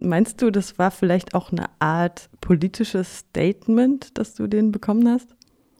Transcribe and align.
Meinst 0.00 0.40
du, 0.42 0.50
das 0.50 0.78
war 0.78 0.90
vielleicht 0.90 1.34
auch 1.34 1.50
eine 1.50 1.66
Art 1.80 2.30
politisches 2.40 3.18
Statement, 3.18 4.16
das 4.16 4.34
du 4.34 4.46
den 4.46 4.70
bekommen 4.70 5.08
hast? 5.08 5.36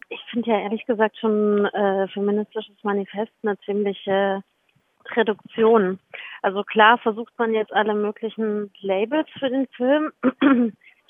Ich 0.08 0.20
finde 0.30 0.50
ja 0.50 0.60
ehrlich 0.60 0.84
gesagt 0.86 1.16
schon 1.18 1.66
äh, 1.66 2.08
feministisches 2.08 2.76
Manifest 2.82 3.32
eine 3.42 3.58
ziemliche 3.60 4.42
Reduktion. 5.14 5.98
Also 6.42 6.64
klar 6.64 6.98
versucht 6.98 7.32
man 7.38 7.54
jetzt 7.54 7.72
alle 7.72 7.94
möglichen 7.94 8.72
Labels 8.80 9.28
für 9.38 9.50
den 9.50 9.66
Film. 9.68 10.12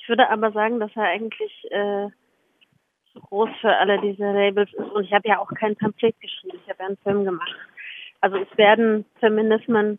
Ich 0.00 0.09
würde 0.09 0.30
aber 0.30 0.52
sagen, 0.52 0.80
dass 0.80 0.90
er 0.95 1.02
eigentlich 1.02 1.52
äh, 1.70 2.09
zu 3.12 3.20
groß 3.20 3.50
für 3.61 3.77
alle 3.77 4.00
diese 4.00 4.25
Labels 4.25 4.72
ist. 4.72 4.90
Und 4.90 5.04
ich 5.04 5.12
habe 5.12 5.29
ja 5.29 5.38
auch 5.38 5.50
kein 5.52 5.77
Pamphlet 5.77 6.18
geschrieben, 6.20 6.59
ich 6.62 6.70
habe 6.70 6.80
ja 6.80 6.86
einen 6.86 6.96
Film 6.98 7.25
gemacht. 7.25 7.56
Also 8.20 8.38
es 8.38 8.59
werden 8.59 9.04
Feminismen 9.20 9.98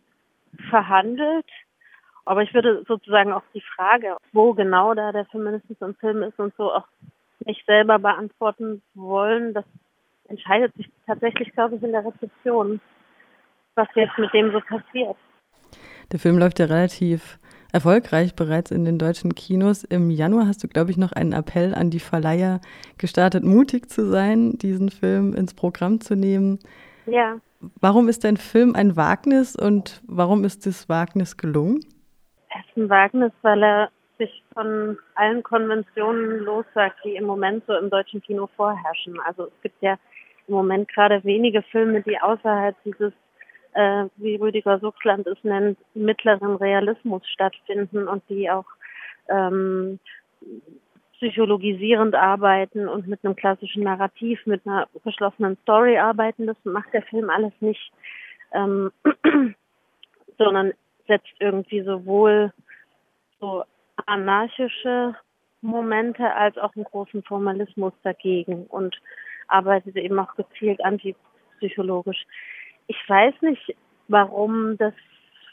verhandelt, 0.69 1.45
aber 2.29 2.43
ich 2.43 2.53
würde 2.53 2.83
sozusagen 2.87 3.33
auch 3.33 3.41
die 3.55 3.63
Frage, 3.75 4.15
wo 4.33 4.53
genau 4.53 4.93
da 4.93 5.11
der 5.11 5.25
Feminismus 5.25 5.81
im 5.81 5.95
Film 5.95 6.21
ist 6.21 6.37
und 6.37 6.53
so 6.57 6.71
auch 6.71 6.85
nicht 7.43 7.65
selber 7.65 7.97
beantworten 7.97 8.83
wollen. 8.93 9.55
Das 9.55 9.65
entscheidet 10.27 10.71
sich 10.75 10.87
tatsächlich, 11.07 11.51
glaube 11.53 11.77
ich, 11.77 11.81
in 11.81 11.91
der 11.91 12.05
Rezeption, 12.05 12.79
was 13.73 13.87
jetzt 13.95 14.15
mit 14.19 14.31
dem 14.31 14.51
so 14.51 14.59
passiert. 14.59 15.17
Der 16.11 16.19
Film 16.19 16.37
läuft 16.37 16.59
ja 16.59 16.67
relativ 16.67 17.39
erfolgreich 17.73 18.35
bereits 18.35 18.69
in 18.69 18.85
den 18.85 18.99
deutschen 18.99 19.33
Kinos. 19.33 19.83
Im 19.83 20.11
Januar 20.11 20.45
hast 20.45 20.63
du, 20.63 20.67
glaube 20.67 20.91
ich, 20.91 20.97
noch 20.97 21.13
einen 21.13 21.33
Appell 21.33 21.73
an 21.73 21.89
die 21.89 21.99
Verleiher 21.99 22.61
gestartet, 22.99 23.43
mutig 23.43 23.89
zu 23.89 24.07
sein, 24.07 24.55
diesen 24.59 24.91
Film 24.91 25.33
ins 25.33 25.55
Programm 25.55 25.99
zu 25.99 26.15
nehmen. 26.15 26.59
Ja. 27.07 27.39
Warum 27.81 28.07
ist 28.07 28.23
dein 28.23 28.37
Film 28.37 28.75
ein 28.75 28.95
Wagnis 28.95 29.55
und 29.55 30.03
warum 30.05 30.43
ist 30.43 30.67
das 30.67 30.89
Wagnis 30.89 31.35
gelungen? 31.35 31.79
Er 32.69 32.71
ist 32.71 32.77
ein 32.77 32.89
Wagnis, 32.89 33.31
weil 33.41 33.63
er 33.63 33.89
sich 34.17 34.43
von 34.53 34.97
allen 35.15 35.43
Konventionen 35.43 36.39
lossagt, 36.39 36.97
die 37.03 37.15
im 37.15 37.25
Moment 37.25 37.63
so 37.65 37.75
im 37.75 37.89
deutschen 37.89 38.21
Kino 38.21 38.47
vorherrschen. 38.55 39.19
Also 39.21 39.45
es 39.45 39.61
gibt 39.63 39.81
ja 39.81 39.97
im 40.47 40.55
Moment 40.55 40.89
gerade 40.89 41.23
wenige 41.23 41.61
Filme, 41.63 42.01
die 42.01 42.19
außerhalb 42.19 42.75
dieses, 42.83 43.13
äh, 43.73 44.05
wie 44.17 44.35
Rüdiger 44.35 44.79
Suchsland 44.79 45.25
es 45.27 45.37
nennt, 45.43 45.77
mittleren 45.93 46.55
Realismus 46.55 47.25
stattfinden 47.27 48.07
und 48.07 48.23
die 48.29 48.49
auch 48.49 48.65
ähm, 49.29 49.99
psychologisierend 51.13 52.15
arbeiten 52.15 52.87
und 52.87 53.07
mit 53.07 53.23
einem 53.23 53.35
klassischen 53.35 53.83
Narrativ, 53.83 54.45
mit 54.45 54.65
einer 54.65 54.87
geschlossenen 55.03 55.57
Story 55.63 55.97
arbeiten. 55.97 56.45
Das 56.45 56.57
macht 56.63 56.93
der 56.93 57.03
Film 57.03 57.29
alles 57.29 57.53
nicht, 57.61 57.91
ähm, 58.53 58.91
sondern 60.37 60.73
setzt 61.07 61.33
irgendwie 61.39 61.81
sowohl 61.81 62.53
so 63.39 63.63
anarchische 64.05 65.15
Momente 65.61 66.33
als 66.33 66.57
auch 66.57 66.75
einen 66.75 66.85
großen 66.85 67.23
Formalismus 67.23 67.93
dagegen 68.03 68.65
und 68.67 68.95
arbeitet 69.47 69.95
eben 69.97 70.19
auch 70.19 70.35
gezielt 70.35 70.83
antipsychologisch. 70.83 72.25
Ich 72.87 72.97
weiß 73.07 73.33
nicht, 73.41 73.75
warum 74.07 74.77
das 74.77 74.93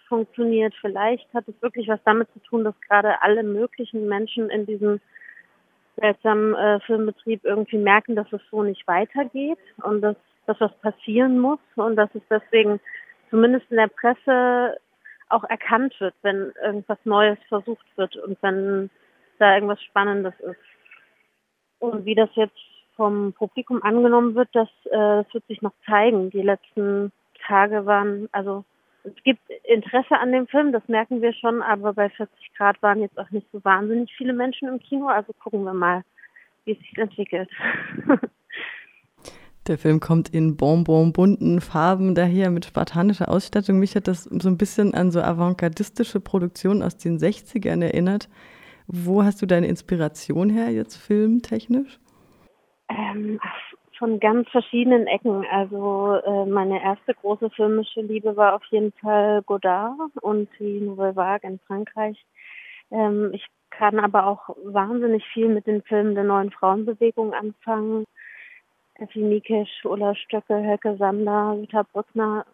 funktioniert. 0.08 0.74
Vielleicht 0.80 1.32
hat 1.34 1.48
es 1.48 1.60
wirklich 1.60 1.88
was 1.88 2.00
damit 2.04 2.28
zu 2.32 2.38
tun, 2.40 2.64
dass 2.64 2.80
gerade 2.82 3.20
alle 3.22 3.42
möglichen 3.42 4.06
Menschen 4.08 4.50
in 4.50 4.66
diesem 4.66 5.00
seltsamen 5.96 6.54
äh, 6.54 6.80
Filmbetrieb 6.80 7.44
irgendwie 7.44 7.78
merken, 7.78 8.14
dass 8.16 8.32
es 8.32 8.40
so 8.50 8.62
nicht 8.62 8.86
weitergeht 8.86 9.58
und 9.82 10.02
dass, 10.02 10.16
dass 10.46 10.60
was 10.60 10.72
passieren 10.80 11.38
muss 11.38 11.58
und 11.74 11.96
dass 11.96 12.10
es 12.14 12.22
deswegen 12.30 12.80
zumindest 13.30 13.70
in 13.70 13.78
der 13.78 13.88
Presse 13.88 14.78
auch 15.28 15.44
erkannt 15.44 15.94
wird, 16.00 16.14
wenn 16.22 16.52
irgendwas 16.62 16.98
Neues 17.04 17.38
versucht 17.48 17.86
wird 17.96 18.16
und 18.16 18.38
wenn 18.42 18.90
da 19.38 19.54
irgendwas 19.54 19.82
Spannendes 19.82 20.34
ist. 20.40 20.60
Und 21.78 22.04
wie 22.04 22.14
das 22.14 22.30
jetzt 22.34 22.58
vom 22.94 23.32
Publikum 23.34 23.82
angenommen 23.82 24.34
wird, 24.34 24.48
das, 24.52 24.68
äh, 24.86 25.22
das 25.22 25.34
wird 25.34 25.46
sich 25.46 25.62
noch 25.62 25.74
zeigen. 25.84 26.30
Die 26.30 26.42
letzten 26.42 27.12
Tage 27.46 27.84
waren, 27.84 28.28
also 28.32 28.64
es 29.04 29.14
gibt 29.22 29.42
Interesse 29.64 30.18
an 30.18 30.32
dem 30.32 30.46
Film, 30.48 30.72
das 30.72 30.86
merken 30.88 31.22
wir 31.22 31.32
schon, 31.32 31.62
aber 31.62 31.92
bei 31.92 32.08
40 32.08 32.54
Grad 32.56 32.82
waren 32.82 33.00
jetzt 33.00 33.18
auch 33.18 33.30
nicht 33.30 33.46
so 33.52 33.64
wahnsinnig 33.64 34.12
viele 34.16 34.32
Menschen 34.32 34.68
im 34.68 34.80
Kino, 34.80 35.08
also 35.08 35.32
gucken 35.34 35.62
wir 35.64 35.74
mal, 35.74 36.02
wie 36.64 36.72
es 36.72 36.78
sich 36.78 36.96
entwickelt. 36.98 37.50
Der 39.66 39.78
Film 39.78 39.98
kommt 39.98 40.28
in 40.28 40.56
bonbon 40.56 41.12
bunten 41.12 41.60
Farben 41.60 42.14
daher 42.14 42.50
mit 42.50 42.64
spartanischer 42.66 43.28
Ausstattung. 43.28 43.80
Mich 43.80 43.96
hat 43.96 44.06
das 44.06 44.24
so 44.24 44.48
ein 44.48 44.58
bisschen 44.58 44.94
an 44.94 45.10
so 45.10 45.20
avantgardistische 45.20 46.20
Produktionen 46.20 46.82
aus 46.82 46.96
den 46.96 47.18
60ern 47.18 47.82
erinnert. 47.82 48.28
Wo 48.86 49.24
hast 49.24 49.42
du 49.42 49.46
deine 49.46 49.66
Inspiration 49.66 50.50
her 50.50 50.70
jetzt 50.70 50.96
filmtechnisch? 50.96 51.98
Ähm, 52.88 53.40
von 53.98 54.20
ganz 54.20 54.48
verschiedenen 54.50 55.08
Ecken. 55.08 55.44
Also 55.50 56.20
äh, 56.24 56.46
meine 56.46 56.80
erste 56.80 57.14
große 57.14 57.50
filmische 57.50 58.02
Liebe 58.02 58.36
war 58.36 58.54
auf 58.54 58.64
jeden 58.70 58.92
Fall 58.92 59.42
Godard 59.42 59.98
und 60.20 60.48
die 60.60 60.80
Nouvelle 60.80 61.16
Vague 61.16 61.48
in 61.48 61.58
Frankreich. 61.66 62.24
Ähm, 62.92 63.30
ich 63.32 63.44
kann 63.70 63.98
aber 63.98 64.26
auch 64.26 64.56
wahnsinnig 64.64 65.24
viel 65.32 65.48
mit 65.48 65.66
den 65.66 65.82
Filmen 65.82 66.14
der 66.14 66.24
neuen 66.24 66.52
Frauenbewegung 66.52 67.34
anfangen. 67.34 68.04
Effi 68.98 69.20
Mikisch, 69.20 69.84
Ulla 69.84 70.14
Stöcke, 70.14 70.56
Helke 70.56 70.96
Sander, 70.96 71.56
Vita 71.60 71.82
Brückner. 71.92 72.46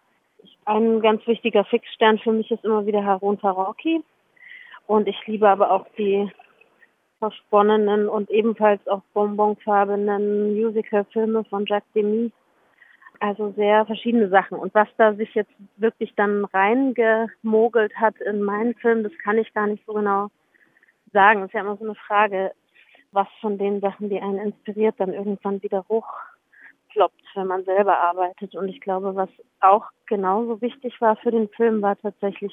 Ein 0.64 1.00
ganz 1.00 1.24
wichtiger 1.26 1.64
Fixstern 1.64 2.18
für 2.18 2.32
mich 2.32 2.50
ist 2.50 2.64
immer 2.64 2.84
wieder 2.84 3.04
Harun 3.04 3.38
Farocki. 3.38 4.02
Und 4.88 5.06
ich 5.06 5.26
liebe 5.26 5.48
aber 5.48 5.70
auch 5.70 5.86
die 5.96 6.28
versponnenen 7.20 8.08
und 8.08 8.28
ebenfalls 8.30 8.84
auch 8.88 9.02
bonbonfarbenen 9.14 10.54
Musical-Filme 10.54 11.44
von 11.44 11.64
Jacques 11.66 11.92
Demy. 11.94 12.32
Also 13.20 13.52
sehr 13.52 13.86
verschiedene 13.86 14.28
Sachen. 14.28 14.58
Und 14.58 14.74
was 14.74 14.88
da 14.96 15.14
sich 15.14 15.32
jetzt 15.34 15.52
wirklich 15.76 16.12
dann 16.16 16.44
reingemogelt 16.46 17.94
hat 17.94 18.16
in 18.20 18.42
meinen 18.42 18.74
Film, 18.74 19.04
das 19.04 19.12
kann 19.22 19.38
ich 19.38 19.54
gar 19.54 19.68
nicht 19.68 19.86
so 19.86 19.92
genau 19.92 20.26
sagen. 21.12 21.40
Das 21.40 21.50
ist 21.50 21.54
ja 21.54 21.60
immer 21.60 21.76
so 21.76 21.84
eine 21.84 21.94
Frage, 21.94 22.50
was 23.12 23.28
von 23.40 23.58
den 23.58 23.80
Sachen, 23.80 24.08
die 24.08 24.20
einen 24.20 24.38
inspiriert, 24.38 24.96
dann 24.98 25.12
irgendwann 25.12 25.62
wieder 25.62 25.84
hochkloppt, 26.92 27.22
wenn 27.34 27.46
man 27.46 27.64
selber 27.64 27.98
arbeitet. 27.98 28.54
Und 28.54 28.68
ich 28.68 28.80
glaube, 28.80 29.14
was 29.14 29.28
auch 29.60 29.84
genauso 30.06 30.60
wichtig 30.60 31.00
war 31.00 31.16
für 31.16 31.30
den 31.30 31.48
Film, 31.50 31.82
war 31.82 31.96
tatsächlich 31.96 32.52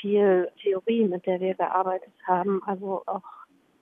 viel 0.00 0.50
Theorie, 0.62 1.04
mit 1.04 1.26
der 1.26 1.40
wir 1.40 1.54
gearbeitet 1.54 2.12
haben. 2.26 2.62
Also 2.66 3.02
auch 3.06 3.22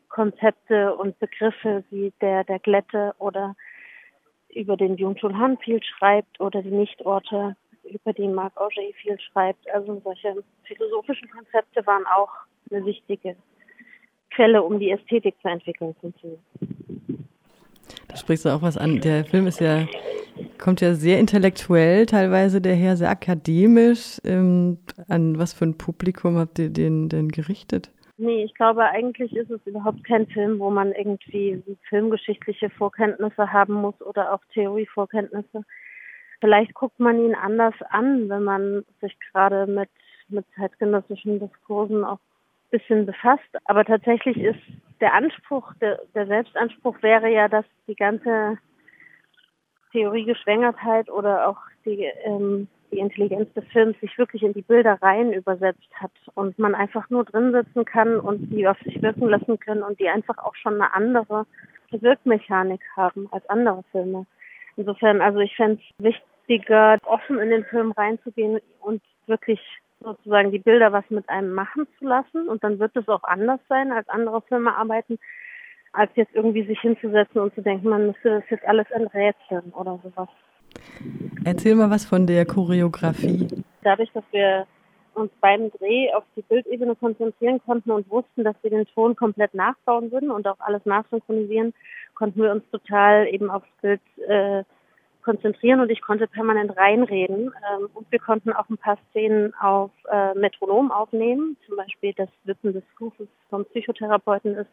Konzepte 0.09 0.95
und 0.97 1.19
Begriffe 1.19 1.85
wie 1.91 2.13
der 2.21 2.45
der 2.45 2.59
Glätte 2.59 3.15
oder 3.19 3.57
über 4.55 4.77
den 4.77 4.97
Jungchul 4.97 5.37
Han 5.37 5.57
viel 5.59 5.83
schreibt 5.83 6.39
oder 6.39 6.63
die 6.63 6.71
Nichtorte, 6.71 7.57
über 7.85 8.13
die 8.13 8.29
Marc 8.29 8.55
Auger 8.61 8.83
viel 9.01 9.19
schreibt. 9.19 9.69
Also 9.73 10.01
solche 10.05 10.45
philosophischen 10.65 11.31
Konzepte 11.31 11.87
waren 11.87 12.05
auch 12.07 12.31
eine 12.71 12.85
wichtige 12.85 13.37
Quelle, 14.31 14.63
um 14.63 14.79
die 14.79 14.91
Ästhetik 14.91 15.35
zu 15.41 15.49
entwickeln. 15.49 15.95
Sprichst 18.17 18.45
du 18.45 18.51
auch 18.51 18.63
was 18.63 18.77
an. 18.77 19.01
Der 19.01 19.25
Film 19.25 19.47
ist 19.47 19.61
ja, 19.61 19.87
kommt 20.59 20.81
ja 20.81 20.95
sehr 20.95 21.19
intellektuell, 21.19 22.07
teilweise 22.07 22.61
daher 22.61 22.97
sehr 22.97 23.11
akademisch. 23.11 24.19
Ähm, 24.25 24.79
an 25.09 25.39
was 25.39 25.53
für 25.53 25.65
ein 25.65 25.79
Publikum 25.79 26.37
habt 26.37 26.59
ihr 26.59 26.71
den 26.71 27.09
denn 27.09 27.29
gerichtet? 27.29 27.91
Nee, 28.19 28.45
ich 28.45 28.55
glaube, 28.55 28.85
eigentlich 28.85 29.35
ist 29.35 29.51
es 29.51 29.67
überhaupt 29.67 30.05
kein 30.05 30.27
Film, 30.29 30.59
wo 30.61 30.71
man 30.71 30.93
irgendwie 30.93 31.63
filmgeschichtliche 31.89 32.71
Vorkenntnisse 32.71 33.53
haben 33.53 33.75
muss 33.75 34.01
oder 34.03 34.33
auch 34.33 34.41
Theorievorkenntnisse. 34.53 35.65
Vielleicht 36.41 36.75
guckt 36.75 37.01
man 37.01 37.19
ihn 37.19 37.35
anders 37.35 37.75
an, 37.91 38.29
wenn 38.29 38.45
man 38.45 38.85
sich 39.01 39.17
gerade 39.33 39.67
mit, 39.67 39.89
mit 40.29 40.45
zeitgenössischen 40.57 41.41
Diskursen 41.41 42.05
auch 42.05 42.19
ein 42.19 42.79
bisschen 42.79 43.07
befasst. 43.07 43.49
Aber 43.65 43.85
tatsächlich 43.85 44.37
ist 44.37 44.61
der 45.03 45.13
Anspruch, 45.13 45.75
der, 45.81 46.01
der 46.15 46.27
Selbstanspruch 46.27 47.03
wäre 47.03 47.29
ja, 47.29 47.49
dass 47.49 47.67
die 47.87 47.97
ganze 47.97 48.57
Theoriegeschwängertheit 49.93 51.11
oder 51.11 51.49
auch 51.49 51.59
die 51.85 52.05
ähm, 52.25 52.69
die 52.93 52.99
Intelligenz 52.99 53.53
des 53.55 53.65
Films 53.73 53.99
sich 54.01 54.17
wirklich 54.19 54.43
in 54.43 54.53
die 54.53 54.63
Bilder 54.63 54.99
rein 55.01 55.33
übersetzt 55.33 55.89
hat 55.95 56.13
und 56.35 56.59
man 56.59 56.75
einfach 56.75 57.09
nur 57.11 57.25
drin 57.25 57.53
sitzen 57.53 57.85
kann 57.85 58.21
und 58.21 58.51
die 58.51 58.69
auf 58.69 58.79
sich 58.85 59.01
wirken 59.03 59.29
lassen 59.29 59.59
können 59.59 59.83
und 59.83 59.99
die 59.99 60.09
einfach 60.09 60.39
auch 60.39 60.55
schon 60.55 60.75
eine 60.75 60.93
andere 60.95 61.47
Wirkmechanik 61.91 62.81
haben 62.97 63.29
als 63.33 63.49
andere 63.49 63.83
Filme. 63.91 64.27
Insofern, 64.77 65.21
also 65.21 65.41
ich 65.41 65.57
fände 65.57 65.81
es 65.99 66.05
wichtiger, 66.05 66.99
offen 67.05 67.39
in 67.39 67.51
den 67.51 67.65
Film 67.65 67.93
reinzugehen 67.93 68.61
und 68.81 69.03
wirklich 69.27 69.61
sozusagen 70.03 70.51
die 70.51 70.59
Bilder 70.59 70.93
was 70.93 71.05
mit 71.11 71.29
einem 71.29 71.53
machen 71.53 71.87
zu 71.99 72.07
lassen 72.07 72.49
und 72.49 72.63
dann 72.65 72.79
wird 72.79 72.97
es 72.97 73.09
auch 73.09 73.25
anders 73.25 73.61
sein, 73.69 73.93
als 73.93 74.09
andere 74.09 74.43
Filme 74.43 74.75
arbeiten, 74.75 75.19
als 75.93 76.11
jetzt 76.15 76.35
irgendwie 76.35 76.65
sich 76.67 76.81
hinzusetzen 76.81 77.41
und 77.41 77.55
zu 77.55 77.63
denken, 77.63 77.89
man 77.89 78.07
müsste 78.09 78.41
das 78.41 78.45
jetzt 78.51 78.65
alles 78.65 78.91
enträtseln 78.91 79.73
oder 79.73 79.99
sowas. 80.03 80.29
Erzähl 81.45 81.75
mal 81.75 81.91
was 81.91 82.05
von 82.05 82.27
der 82.27 82.47
Choreografie. 82.47 83.49
Dadurch, 83.83 84.11
dass 84.13 84.25
wir 84.31 84.67
uns 85.15 85.31
beim 85.41 85.71
Dreh 85.73 86.13
auf 86.15 86.25
die 86.37 86.43
Bildebene 86.43 86.97
konzentrieren 86.97 87.61
konnten 87.67 87.91
und 87.91 88.11
wussten, 88.11 88.45
dass 88.45 88.57
wir 88.63 88.71
den 88.71 88.87
Ton 88.87 89.15
komplett 89.15 89.55
nachbauen 89.55 90.11
würden 90.11 90.31
und 90.31 90.47
auch 90.49 90.59
alles 90.61 90.85
nachsynchronisieren, 90.87 91.75
konnten 92.15 92.43
wir 92.43 92.53
uns 92.53 92.65
total 92.71 93.27
eben 93.29 93.51
aufs 93.51 93.69
Bild 93.83 94.01
äh, 94.27 94.65
konzentrieren 95.23 95.81
und 95.81 95.91
ich 95.91 96.03
konnte 96.03 96.27
permanent 96.27 96.77
reinreden. 96.77 97.53
Ähm, 97.73 97.89
und 97.95 98.11
wir 98.11 98.19
konnten 98.19 98.53
auch 98.53 98.69
ein 98.69 98.79
paar 98.79 98.99
Szenen 99.11 99.55
auf 99.55 99.91
äh, 100.11 100.35
Metronom 100.35 100.91
aufnehmen, 100.91 101.57
zum 101.67 101.77
Beispiel 101.77 102.13
das 102.15 102.29
Wippen 102.45 102.73
des 102.73 102.85
Fußes 102.99 103.29
vom 103.49 103.65
Psychotherapeuten 103.67 104.57
ist 104.57 104.71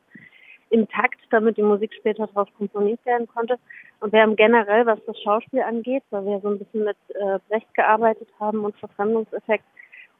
im 0.71 0.87
Takt, 0.87 1.19
damit 1.31 1.57
die 1.57 1.63
Musik 1.63 1.91
später 1.93 2.27
darauf 2.27 2.47
komponiert 2.57 3.03
werden 3.05 3.27
konnte. 3.27 3.57
Und 3.99 4.13
wir 4.13 4.21
haben 4.21 4.35
generell, 4.35 4.85
was 4.85 4.99
das 5.05 5.19
Schauspiel 5.21 5.61
angeht, 5.61 6.03
weil 6.11 6.25
wir 6.25 6.39
so 6.41 6.49
ein 6.49 6.59
bisschen 6.59 6.83
mit 6.83 6.97
äh, 7.09 7.39
Brecht 7.49 7.73
gearbeitet 7.73 8.29
haben 8.39 8.63
und 8.63 8.77
Verfremdungseffekt, 8.77 9.63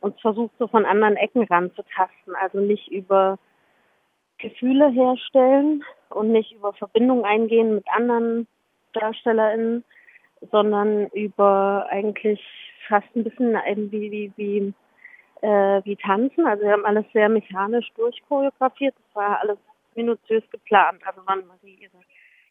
uns 0.02 0.20
versucht, 0.22 0.54
so 0.58 0.68
von 0.68 0.86
anderen 0.86 1.18
Ecken 1.18 1.44
ranzutasten. 1.44 2.36
Also 2.42 2.60
nicht 2.60 2.88
über 2.88 3.38
Gefühle 4.40 4.90
herstellen 4.90 5.84
und 6.10 6.32
nicht 6.32 6.54
über 6.54 6.74
Verbindung 6.74 7.26
eingehen 7.26 7.76
mit 7.76 7.86
anderen 7.92 8.48
DarstellerInnen, 8.94 9.84
sondern 10.52 11.08
über 11.08 11.86
eigentlich 11.90 12.42
fast 12.88 13.08
ein 13.16 13.24
bisschen 13.24 13.54
wie, 13.92 14.12
wie, 14.12 14.34
wie, 14.36 14.74
äh, 15.42 15.82
wie 15.84 15.96
Tanzen. 15.96 16.48
Also 16.48 16.64
wir 16.64 16.72
haben 16.72 16.86
alles 16.86 17.06
sehr 17.14 17.30
mechanisch 17.30 17.90
durchchoreografiert. 17.96 18.96
Das 18.96 19.16
war 19.16 19.40
alles 19.42 19.58
minutiös 19.96 20.44
geplant. 20.52 21.02
Also 21.06 21.22
wann 21.26 21.44
sie 21.62 21.76
ihre, 21.76 22.00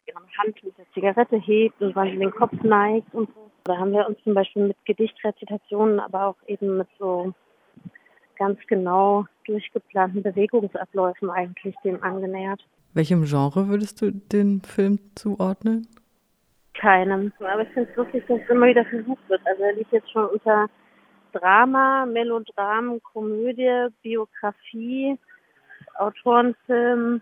ihre 0.07 0.19
Hand 0.37 0.63
mit 0.63 0.77
der 0.77 0.85
Zigarette 0.93 1.37
hebt 1.37 1.81
und 1.81 1.95
wann 1.95 2.11
sie 2.11 2.17
den 2.17 2.31
Kopf 2.31 2.53
neigt 2.63 3.13
und 3.13 3.29
so. 3.33 3.51
Da 3.65 3.77
haben 3.77 3.91
wir 3.91 4.07
uns 4.07 4.17
zum 4.23 4.33
Beispiel 4.33 4.67
mit 4.67 4.77
Gedichtrezitationen, 4.85 5.99
aber 5.99 6.27
auch 6.27 6.37
eben 6.47 6.77
mit 6.77 6.87
so 6.97 7.33
ganz 8.37 8.57
genau 8.67 9.25
durchgeplanten 9.45 10.23
Bewegungsabläufen 10.23 11.29
eigentlich 11.29 11.75
dem 11.83 12.01
angenähert. 12.01 12.65
Welchem 12.93 13.25
Genre 13.25 13.67
würdest 13.67 14.01
du 14.01 14.11
den 14.11 14.61
Film 14.61 14.99
zuordnen? 15.15 15.87
Keinem. 16.79 17.31
Aber 17.39 17.61
ich 17.61 17.69
finde 17.69 17.89
es 17.89 17.95
lustig, 17.95 18.23
dass 18.27 18.39
es 18.41 18.49
immer 18.49 18.67
wieder 18.67 18.85
versucht 18.85 19.27
wird. 19.29 19.41
Also 19.45 19.63
er 19.63 19.73
liegt 19.73 19.91
jetzt 19.91 20.11
schon 20.11 20.25
unter 20.25 20.67
Drama, 21.33 22.05
Melodram, 22.05 23.01
Komödie, 23.03 23.87
Biografie, 24.01 25.17
Autorenfilm. 25.95 27.21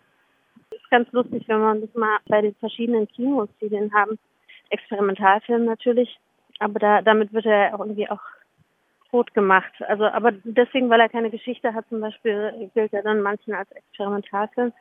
Ist 0.71 0.89
ganz 0.89 1.11
lustig, 1.11 1.47
wenn 1.47 1.59
man 1.59 1.81
das 1.81 1.93
mal 1.95 2.17
bei 2.27 2.41
den 2.41 2.55
verschiedenen 2.55 3.07
Kinos, 3.07 3.49
die 3.61 3.69
den 3.69 3.93
haben, 3.93 4.17
Experimentalfilm 4.69 5.65
natürlich, 5.65 6.19
aber 6.59 6.79
da, 6.79 7.01
damit 7.01 7.31
wird 7.33 7.45
er 7.45 7.71
irgendwie 7.71 8.09
auch 8.09 8.21
tot 9.09 9.33
gemacht. 9.33 9.71
Also, 9.87 10.05
aber 10.05 10.31
deswegen, 10.43 10.89
weil 10.89 10.99
er 10.99 11.09
keine 11.09 11.29
Geschichte 11.29 11.73
hat, 11.73 11.87
zum 11.87 12.01
Beispiel, 12.01 12.69
gilt 12.73 12.93
er 12.93 13.03
dann 13.03 13.21
manchen 13.21 13.53
als 13.53 13.71
Experimentalfilm. 13.71 14.73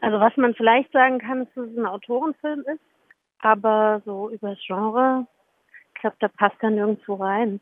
Also, 0.00 0.20
was 0.20 0.36
man 0.36 0.54
vielleicht 0.54 0.92
sagen 0.92 1.18
kann, 1.18 1.42
ist, 1.42 1.56
dass 1.56 1.66
es 1.66 1.76
ein 1.76 1.86
Autorenfilm 1.86 2.60
ist, 2.60 2.80
aber 3.42 4.00
so 4.04 4.30
über 4.30 4.50
das 4.50 4.58
Genre, 4.66 5.26
ich 5.94 6.00
glaube, 6.00 6.16
da 6.20 6.28
passt 6.28 6.56
er 6.60 6.70
nirgendwo 6.70 7.14
rein. 7.14 7.60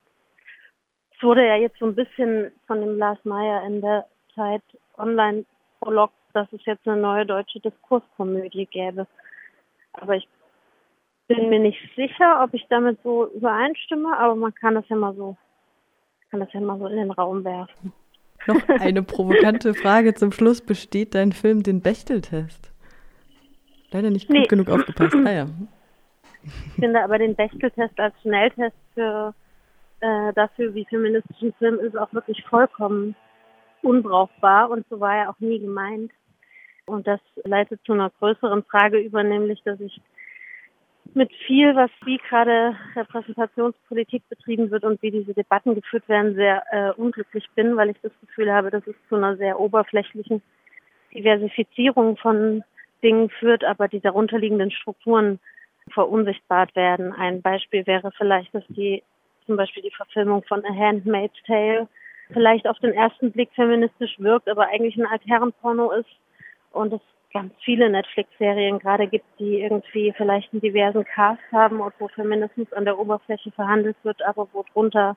Es 1.17 1.23
wurde 1.23 1.47
ja 1.47 1.57
jetzt 1.57 1.79
so 1.79 1.87
ein 1.87 1.95
bisschen 1.95 2.53
von 2.67 2.81
dem 2.81 2.97
Lars 2.97 3.19
Meyer 3.25 3.65
in 3.65 3.81
der 3.81 4.07
Zeit 4.35 4.63
online 4.97 5.45
prolog, 5.81 6.11
dass 6.33 6.51
es 6.53 6.65
jetzt 6.65 6.87
eine 6.87 7.01
neue 7.01 7.27
deutsche 7.27 7.61
Diskurskomödie 7.61 8.67
gäbe. 8.67 9.07
Aber 9.95 10.17
ich 10.17 10.29
bin 11.27 11.49
mir 11.49 11.59
nicht 11.61 11.79
sicher, 11.97 12.43
ob 12.43 12.55
ich 12.55 12.67
damit 12.69 12.99
so 13.03 13.27
übereinstimme, 13.33 14.17
aber 14.17 14.35
man 14.35 14.55
kann 14.55 14.75
das 14.75 14.89
ja 14.89 14.97
mal 14.97 15.15
so, 15.15 15.37
kann 16.31 16.41
das 16.41 16.53
ja 16.53 16.61
mal 16.61 16.79
so 16.79 16.87
in 16.87 16.97
den 16.97 17.11
Raum 17.11 17.45
werfen. 17.45 17.93
Noch 18.47 18.69
eine 18.69 19.03
provokante 19.03 19.75
Frage 19.75 20.15
zum 20.15 20.33
Schluss. 20.33 20.63
Besteht 20.63 21.15
dein 21.15 21.33
Film 21.33 21.63
den 21.63 21.83
Bechteltest? 21.83 22.70
Leider 23.93 24.11
nicht 24.11 24.29
gut 24.29 24.37
nee. 24.37 24.47
genug 24.47 24.69
aufgepasst. 24.71 25.17
Ah 25.25 25.33
ja. 25.33 25.47
Ich 26.43 26.73
finde 26.81 27.03
aber 27.03 27.19
den 27.19 27.35
Bechteltest 27.35 27.99
als 27.99 28.15
Schnelltest 28.23 28.77
für 28.95 29.35
äh, 30.01 30.33
dafür, 30.35 30.75
wie 30.75 30.87
feministisch 30.87 31.43
ein 31.43 31.53
Film 31.59 31.79
ist, 31.81 31.97
auch 31.97 32.13
wirklich 32.13 32.43
vollkommen 32.45 33.15
unbrauchbar 33.83 34.71
und 34.71 34.87
so 34.89 35.01
war 35.01 35.17
er 35.17 35.31
auch 35.31 35.41
nie 35.41 35.59
gemeint. 35.59 36.13
Und 36.87 37.07
das 37.07 37.21
leitet 37.45 37.81
zu 37.85 37.93
einer 37.93 38.11
größeren 38.19 38.65
Frage 38.65 38.99
über, 38.99 39.23
nämlich, 39.23 39.63
dass 39.65 39.81
ich 39.81 40.01
mit 41.15 41.31
viel, 41.47 41.75
was 41.75 41.91
wie 42.05 42.19
gerade 42.19 42.77
Repräsentationspolitik 42.95 44.23
betrieben 44.29 44.71
wird 44.71 44.85
und 44.85 45.03
wie 45.03 45.11
diese 45.11 45.35
Debatten 45.35 45.75
geführt 45.75 46.09
werden, 46.09 46.35
sehr 46.35 46.63
äh, 46.71 46.93
unglücklich 46.93 47.49
bin, 47.55 47.77
weil 47.77 47.91
ich 47.91 47.97
das 48.03 48.13
Gefühl 48.21 48.53
habe, 48.53 48.71
dass 48.71 48.87
es 48.87 48.95
zu 49.09 49.17
einer 49.17 49.37
sehr 49.37 49.59
oberflächlichen 49.59 50.43
Diversifizierung 51.13 52.17
von 52.17 52.63
Dingen 53.03 53.31
führt, 53.31 53.65
aber 53.65 53.89
die 53.89 54.01
darunterliegenden 54.01 54.71
Strukturen 54.71 55.39
verunsichtbart 55.93 56.75
werden. 56.77 57.13
Ein 57.13 57.43
Beispiel 57.43 57.87
wäre 57.87 58.13
vielleicht, 58.13 58.55
dass 58.55 58.65
die 58.69 59.03
zum 59.47 59.57
Beispiel 59.57 59.83
die 59.83 59.95
Verfilmung 59.95 60.45
von 60.45 60.65
A 60.65 60.75
Handmaid's 60.75 61.43
Tale 61.47 61.89
vielleicht 62.33 62.69
auf 62.69 62.79
den 62.79 62.93
ersten 62.93 63.33
Blick 63.33 63.51
feministisch 63.55 64.15
wirkt, 64.19 64.49
aber 64.49 64.69
eigentlich 64.69 64.97
ein 64.97 65.07
Altherrenporno 65.07 65.91
ist 65.93 66.09
und 66.73 66.93
es 66.93 67.01
ganz 67.33 67.53
viele 67.65 67.91
Netflix-Serien 67.91 68.79
gerade 68.79 69.07
gibt, 69.07 69.25
die 69.39 69.61
irgendwie 69.61 70.13
vielleicht 70.17 70.53
einen 70.53 70.61
diversen 70.61 71.05
Cast 71.05 71.43
haben 71.53 71.81
und 71.81 71.93
wo 71.99 72.09
Feminismus 72.09 72.73
an 72.73 72.85
der 72.85 72.99
Oberfläche 72.99 73.51
verhandelt 73.53 73.97
wird, 74.03 74.23
aber 74.23 74.49
wo 74.53 74.65
drunter, 74.73 75.17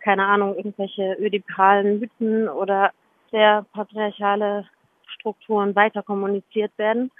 keine 0.00 0.24
Ahnung, 0.26 0.56
irgendwelche 0.56 1.16
ödipalen 1.18 2.00
Mythen 2.00 2.48
oder 2.48 2.92
sehr 3.30 3.64
patriarchale 3.72 4.66
Strukturen 5.08 5.74
weiter 5.74 6.02
kommuniziert 6.02 6.76
werden. 6.78 7.10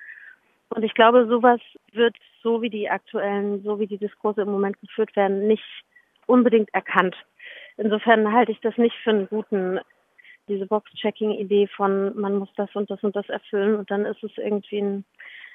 Und 0.71 0.83
ich 0.83 0.95
glaube, 0.95 1.27
sowas 1.27 1.61
wird, 1.93 2.17
so 2.43 2.63
wie 2.63 2.71
die 2.71 2.89
aktuellen, 2.89 3.63
so 3.63 3.79
wie 3.79 3.87
die 3.87 3.99
Diskurse 3.99 4.43
im 4.43 4.51
Moment 4.51 4.81
geführt 4.81 5.15
werden, 5.17 5.47
nicht 5.47 5.65
unbedingt 6.27 6.73
erkannt. 6.73 7.15
Insofern 7.77 8.33
halte 8.33 8.53
ich 8.53 8.61
das 8.61 8.77
nicht 8.79 8.97
für 9.03 9.11
einen 9.11 9.29
guten, 9.29 9.81
diese 10.49 10.67
Box-Checking-Idee 10.67 11.69
von, 11.77 12.19
man 12.19 12.37
muss 12.37 12.49
das 12.57 12.75
und 12.75 12.91
das 12.91 13.03
und 13.03 13.15
das 13.15 13.29
erfüllen 13.29 13.77
und 13.77 13.91
dann 13.91 14.07
ist 14.07 14.23
es 14.23 14.33
irgendwie 14.37 14.81
ein 14.81 15.05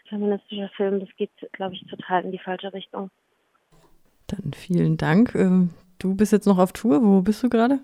feministischer 0.08 0.70
Film. 0.76 1.00
Das 1.00 1.10
geht, 1.18 1.32
glaube 1.52 1.76
ich, 1.76 1.86
total 1.88 2.24
in 2.24 2.32
die 2.32 2.40
falsche 2.40 2.74
Richtung. 2.74 3.10
Dann 4.28 4.54
vielen 4.54 4.98
Dank. 4.98 5.36
Ähm, 5.36 5.72
du 6.00 6.16
bist 6.16 6.32
jetzt 6.32 6.46
noch 6.46 6.58
auf 6.58 6.74
Tour. 6.74 7.02
Wo 7.02 7.22
bist 7.22 7.44
du 7.44 7.50
gerade? 7.50 7.80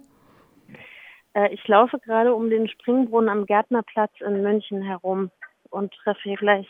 Äh, 1.34 1.54
ich 1.54 1.68
laufe 1.68 2.00
gerade 2.00 2.34
um 2.34 2.50
den 2.50 2.68
Springbrunnen 2.68 3.30
am 3.30 3.46
Gärtnerplatz 3.46 4.12
in 4.22 4.42
München 4.42 4.82
herum 4.82 5.32
und 5.70 5.94
treffe 5.94 6.22
hier 6.24 6.38
gleich 6.38 6.68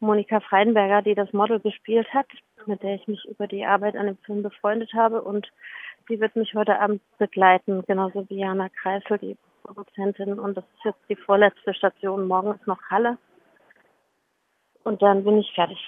Monika 0.00 0.40
Freidenberger, 0.40 1.02
die 1.02 1.14
das 1.14 1.32
Model 1.32 1.60
gespielt 1.60 2.12
hat, 2.12 2.26
mit 2.66 2.82
der 2.82 2.96
ich 2.96 3.06
mich 3.06 3.24
über 3.24 3.46
die 3.46 3.64
Arbeit 3.64 3.96
an 3.96 4.06
dem 4.06 4.18
Film 4.18 4.42
befreundet 4.42 4.92
habe 4.94 5.22
und 5.22 5.50
Sie 6.08 6.20
wird 6.20 6.34
mich 6.36 6.54
heute 6.54 6.78
Abend 6.80 7.00
begleiten, 7.18 7.84
genauso 7.86 8.28
wie 8.28 8.40
Jana 8.40 8.68
Kreisel, 8.68 9.18
die 9.18 9.36
Produzentin. 9.62 10.38
Und 10.38 10.56
das 10.56 10.64
ist 10.64 10.84
jetzt 10.84 11.08
die 11.08 11.16
vorletzte 11.16 11.74
Station. 11.74 12.26
Morgen 12.26 12.54
ist 12.54 12.66
noch 12.66 12.82
Halle. 12.90 13.18
Und 14.84 15.00
dann 15.00 15.24
bin 15.24 15.38
ich 15.38 15.52
fertig. 15.54 15.78